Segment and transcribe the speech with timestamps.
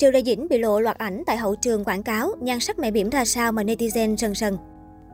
[0.00, 2.90] Triệu Lê Dĩnh bị lộ loạt ảnh tại hậu trường quảng cáo, nhan sắc mẹ
[2.90, 4.56] bỉm ra sao mà netizen sần sần.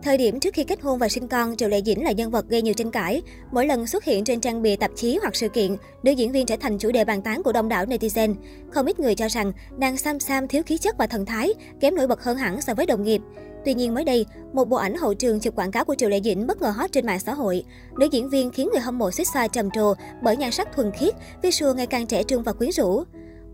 [0.02, 2.48] Thời điểm trước khi kết hôn và sinh con, Triệu Lệ Dĩnh là nhân vật
[2.48, 3.22] gây nhiều tranh cãi.
[3.52, 6.46] Mỗi lần xuất hiện trên trang bìa tạp chí hoặc sự kiện, nữ diễn viên
[6.46, 8.34] trở thành chủ đề bàn tán của đông đảo netizen.
[8.70, 11.94] Không ít người cho rằng nàng Sam Sam thiếu khí chất và thần thái, kém
[11.94, 13.20] nổi bật hơn hẳn so với đồng nghiệp.
[13.64, 16.20] Tuy nhiên mới đây, một bộ ảnh hậu trường chụp quảng cáo của Triệu Lệ
[16.24, 17.64] Dĩnh bất ngờ hot trên mạng xã hội.
[17.98, 20.90] Nữ diễn viên khiến người hâm mộ xích xoa trầm trồ bởi nhan sắc thuần
[20.90, 23.04] khiết, visual ngày càng trẻ trung và quyến rũ.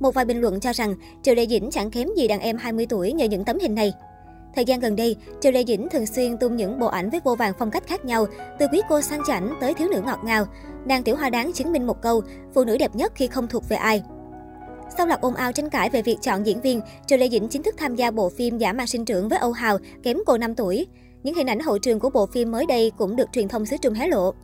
[0.02, 2.86] Một vài bình luận cho rằng Triệu Lệ Dĩnh chẳng kém gì đàn em 20
[2.86, 3.92] tuổi nhờ những tấm hình này.
[4.54, 7.34] Thời gian gần đây, Triệu Lệ Dĩnh thường xuyên tung những bộ ảnh với vô
[7.34, 8.26] vàng phong cách khác nhau,
[8.58, 10.46] từ quý cô sang chảnh tới thiếu nữ ngọt ngào.
[10.86, 12.22] Nàng tiểu hoa đáng chứng minh một câu,
[12.54, 14.02] phụ nữ đẹp nhất khi không thuộc về ai.
[14.96, 17.62] Sau loạt ồn ào tranh cãi về việc chọn diễn viên, Triệu Lệ Dĩnh chính
[17.62, 20.54] thức tham gia bộ phim Giả mang sinh trưởng với Âu Hào, kém cô 5
[20.54, 20.86] tuổi.
[21.22, 23.76] Những hình ảnh hậu trường của bộ phim mới đây cũng được truyền thông xứ
[23.76, 24.34] Trung hé lộ.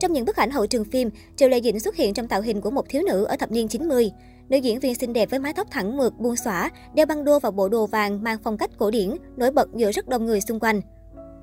[0.00, 2.60] Trong những bức ảnh hậu trường phim, Triệu Lệ Dĩnh xuất hiện trong tạo hình
[2.60, 4.10] của một thiếu nữ ở thập niên 90.
[4.50, 7.38] Nữ diễn viên xinh đẹp với mái tóc thẳng mượt buông xõa, đeo băng đô
[7.38, 10.40] và bộ đồ vàng mang phong cách cổ điển, nổi bật giữa rất đông người
[10.40, 10.80] xung quanh.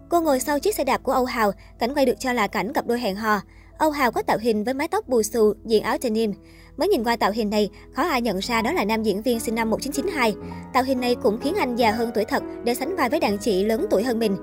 [0.10, 2.74] Cô ngồi sau chiếc xe đạp của Âu Hào, cảnh quay được cho là cảnh
[2.74, 3.42] cặp đôi hẹn hò.
[3.78, 6.34] Âu Hào có tạo hình với mái tóc bù xù, diện áo denim.
[6.78, 9.40] Mới nhìn qua tạo hình này, khó ai nhận ra đó là nam diễn viên
[9.40, 10.36] sinh năm 1992.
[10.74, 13.38] Tạo hình này cũng khiến anh già hơn tuổi thật để sánh vai với đàn
[13.38, 14.38] chị lớn tuổi hơn mình.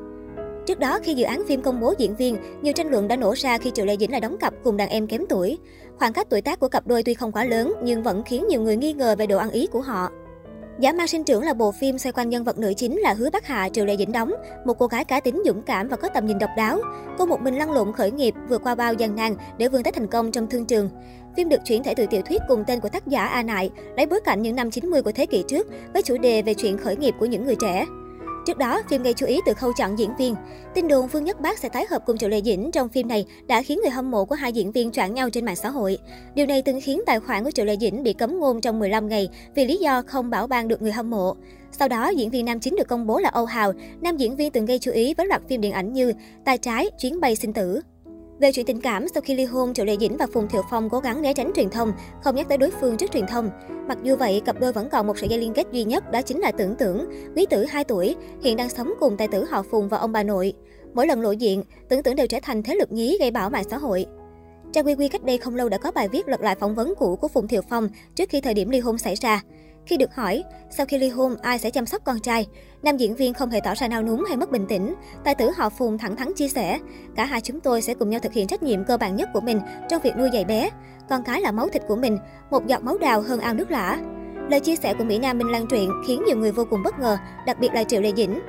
[0.66, 3.34] Trước đó, khi dự án phim công bố diễn viên, nhiều tranh luận đã nổ
[3.36, 5.58] ra khi Triệu Lệ Dĩnh là đóng cặp cùng đàn em kém tuổi.
[5.98, 8.60] Khoảng cách tuổi tác của cặp đôi tuy không quá lớn, nhưng vẫn khiến nhiều
[8.60, 10.10] người nghi ngờ về độ ăn ý của họ.
[10.78, 13.30] Giả mang sinh trưởng là bộ phim xoay quanh nhân vật nữ chính là Hứa
[13.30, 14.32] Bắc Hạ Triệu Lệ Dĩnh đóng,
[14.64, 16.78] một cô gái cá tính dũng cảm và có tầm nhìn độc đáo.
[17.18, 19.92] Cô một mình lăn lộn khởi nghiệp, vượt qua bao gian nan để vươn tới
[19.92, 20.88] thành công trong thương trường.
[21.36, 24.06] Phim được chuyển thể từ tiểu thuyết cùng tên của tác giả A Nại, lấy
[24.06, 26.96] bối cảnh những năm 90 của thế kỷ trước với chủ đề về chuyện khởi
[26.96, 27.86] nghiệp của những người trẻ.
[28.46, 30.34] Trước đó, phim gây chú ý từ khâu chọn diễn viên.
[30.74, 33.26] Tin đồn Phương Nhất Bác sẽ tái hợp cùng Triệu Lệ Dĩnh trong phim này
[33.46, 35.98] đã khiến người hâm mộ của hai diễn viên choảng nhau trên mạng xã hội.
[36.34, 39.08] Điều này từng khiến tài khoản của Triệu Lệ Dĩnh bị cấm ngôn trong 15
[39.08, 41.36] ngày vì lý do không bảo ban được người hâm mộ.
[41.72, 44.50] Sau đó, diễn viên nam chính được công bố là Âu Hào, nam diễn viên
[44.50, 46.12] từng gây chú ý với loạt phim điện ảnh như
[46.44, 47.80] Tài trái, Chuyến bay sinh tử.
[48.38, 50.90] Về chuyện tình cảm, sau khi ly hôn, Triệu Lệ Dĩnh và Phùng Thiệu Phong
[50.90, 53.50] cố gắng né tránh truyền thông, không nhắc tới đối phương trước truyền thông.
[53.88, 56.22] Mặc dù vậy, cặp đôi vẫn còn một sợi dây liên kết duy nhất, đó
[56.22, 59.62] chính là Tưởng Tưởng, quý tử 2 tuổi, hiện đang sống cùng tài tử họ
[59.62, 60.52] Phùng và ông bà nội.
[60.94, 63.64] Mỗi lần lộ diện, Tưởng Tưởng đều trở thành thế lực nhí gây bão mạng
[63.70, 64.06] xã hội.
[64.72, 66.94] Trang Quy Quy cách đây không lâu đã có bài viết lật lại phỏng vấn
[66.98, 69.42] cũ của Phùng Thiệu Phong trước khi thời điểm ly hôn xảy ra.
[69.86, 72.46] Khi được hỏi, sau khi ly hôn, ai sẽ chăm sóc con trai?
[72.82, 74.94] Nam diễn viên không hề tỏ ra nao núng hay mất bình tĩnh.
[75.24, 76.78] Tài tử họ Phùng thẳng thắn chia sẻ,
[77.16, 79.40] cả hai chúng tôi sẽ cùng nhau thực hiện trách nhiệm cơ bản nhất của
[79.40, 80.70] mình trong việc nuôi dạy bé.
[81.08, 82.18] Con cái là máu thịt của mình,
[82.50, 83.98] một giọt máu đào hơn ao nước lã.
[84.50, 86.98] Lời chia sẻ của Mỹ Nam Minh lan truyện khiến nhiều người vô cùng bất
[86.98, 88.40] ngờ, đặc biệt là Triệu Lệ Dĩnh.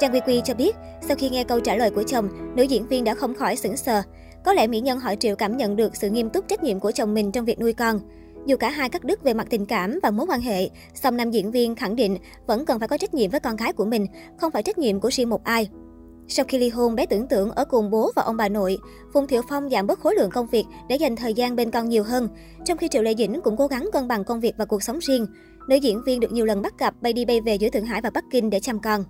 [0.00, 0.76] Trang Quy Quy cho biết,
[1.08, 3.76] sau khi nghe câu trả lời của chồng, nữ diễn viên đã không khỏi sững
[3.76, 4.02] sờ.
[4.44, 6.92] Có lẽ mỹ nhân hỏi Triệu cảm nhận được sự nghiêm túc trách nhiệm của
[6.92, 8.00] chồng mình trong việc nuôi con.
[8.46, 11.30] Dù cả hai cắt đứt về mặt tình cảm và mối quan hệ, song nam
[11.30, 14.06] diễn viên khẳng định vẫn cần phải có trách nhiệm với con gái của mình,
[14.36, 15.68] không phải trách nhiệm của riêng một ai.
[16.28, 18.78] Sau khi ly hôn, bé tưởng tượng ở cùng bố và ông bà nội,
[19.12, 21.88] Phùng Thiệu Phong giảm bớt khối lượng công việc để dành thời gian bên con
[21.88, 22.28] nhiều hơn,
[22.64, 24.98] trong khi Triệu Lệ Dĩnh cũng cố gắng cân bằng công việc và cuộc sống
[24.98, 25.26] riêng.
[25.68, 28.02] Nữ diễn viên được nhiều lần bắt gặp bay đi bay về giữa Thượng Hải
[28.02, 29.04] và Bắc Kinh để chăm con.